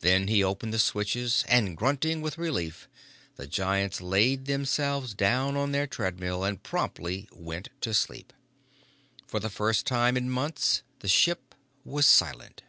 [0.00, 2.88] Then he opened the switches, and grunting with relief,
[3.36, 8.32] the giants laid themselves down on their treadmill and promptly went to sleep.
[9.26, 11.54] For the first time in months the ship
[11.84, 12.62] was silent.